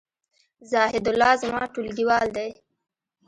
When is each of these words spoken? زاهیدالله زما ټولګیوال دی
زاهیدالله 0.71 1.31
زما 1.43 1.61
ټولګیوال 1.73 2.27
دی 2.35 2.49